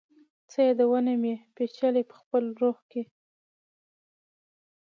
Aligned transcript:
څه 0.51 0.59
یادونه 0.67 1.13
مي، 1.21 1.33
پیچلي 1.55 2.03
پخپل 2.11 2.43
روح 2.59 2.77
کي 2.91 3.01